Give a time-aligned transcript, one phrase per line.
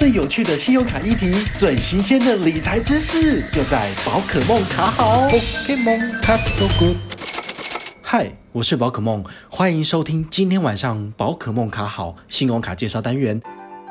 [0.00, 5.28] 最有趣的信用卡议题，最新鲜的理财知识，就在宝可梦卡好。
[5.28, 6.96] Pokemon 卡 so good。
[8.00, 13.38] 嗨，我是宝可梦，欢迎收听今天晚上宝可梦卡好信用卡介绍单元。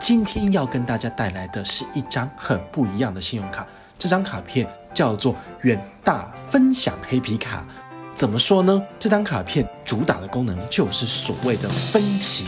[0.01, 3.67] 今天要跟大家带来的是一张很不一样的信用卡，
[3.99, 7.63] 这张卡片叫做远大分享黑皮卡。
[8.15, 8.81] 怎么说呢？
[8.97, 12.45] 这张卡片主打的功能就是所谓的分期，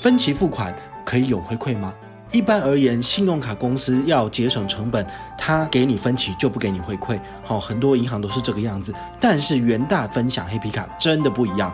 [0.00, 1.94] 分期付款可以有回馈吗？
[2.32, 5.06] 一般而言，信用卡公司要节省成本，
[5.38, 7.18] 他给你分期就不给你回馈。
[7.42, 8.92] 好，很多银行都是这个样子。
[9.20, 11.72] 但是元大分享黑皮卡真的不一样，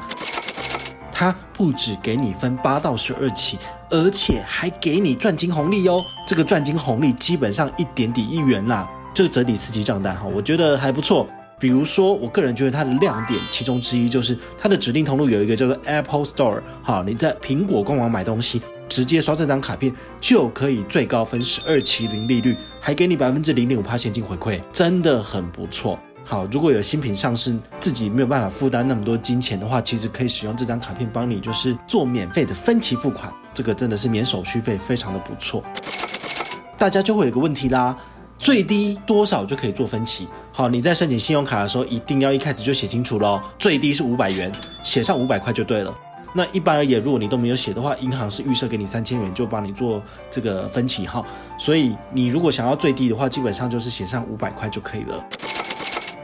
[1.11, 3.59] 它不只给你分八到十二期，
[3.91, 5.99] 而且还给你赚金红利哦。
[6.27, 11.27] 这个赚金红利基本上一点抵一元啦，这个折抵刺激账单哈，我觉得还不错。
[11.59, 18.61] 比如说，我个人觉得它的亮点其中之一就是它的指定通路有一个叫做 Apple Store，好，你在苹果官网买东西，
[18.93, 25.99] 直接刷这张卡片就可以最高分十二期零利率，还给你百分之零点五趴现金回馈，真的很不错。
[26.27, 35.65] 好，如果有新品上市，自己没有办法负担那么多金钱的话，其实可以使用这张卡片帮你就是做免费的分期付款，这个真的是免手续费，非常的不错。
[36.77, 37.97] 大家就会有个问题啦。
[38.39, 40.29] 最低多少就可以做分期？
[40.53, 43.41] 好，你在申请信用卡的时候，一定要一开始就写清楚喽。
[43.59, 44.53] 最低是五百元，
[44.85, 45.95] 写上五百块就对了。
[46.35, 51.25] 那一般而言，如果你都没有写的话，银行是预设给你三千元就帮你做这个分期哈。
[51.59, 55.23] 所以你如果想要最低的话，基本上就是写上五百块就可以了。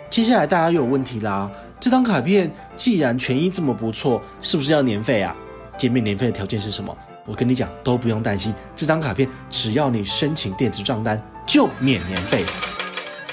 [0.08, 5.36] 接下来大家又有问题啦，这张卡片既然权益这么不错，是不是要年费啊？
[5.76, 6.96] 减免年费的条件是什么？
[7.24, 11.22] 我跟你讲，都不用担心，这张卡片只要你申请电子账单。
[11.46, 12.44] 就免年费，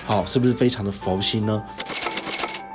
[0.06, 1.64] 好，是不是非常的佛心呢？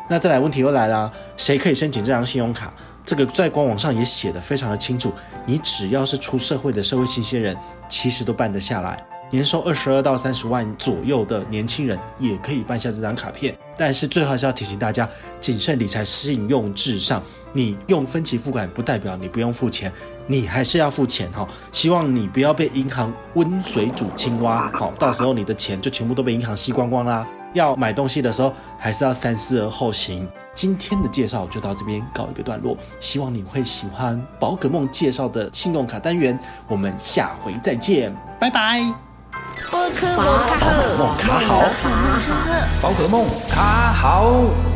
[0.09, 2.73] 那再来问题又来了，谁可以申请这张信用卡？
[3.05, 5.13] 这个在官网上也写得非常的清楚，
[5.47, 7.57] 你只要是出社会的社会新鲜人，
[7.89, 9.05] 其实都办得下来。
[9.33, 13.57] 年收二十二到三十万左右的年轻人也可以办下这张卡片。
[13.77, 15.09] 但是最后还是要提醒大家，
[15.41, 17.23] 谨慎理财，信用至上。
[17.53, 19.93] 你用分期付款不代表你不用付钱，
[20.27, 21.49] 你还是要付钱哈。
[21.71, 27.25] 希望你不要被银行温水煮青蛙，好，到时候你的钱就全部都被银行吸光光啦。
[27.53, 30.29] 要买东西的时候，还是要三思而后行。
[30.55, 36.39] 今天的介绍就到这边告一个段落，希望你会喜欢宝可梦介绍的信用卡单元。
[36.67, 38.83] 我们下回再见，拜拜。
[39.71, 41.63] 宝可梦卡好，
[42.83, 44.70] 宝可梦卡好。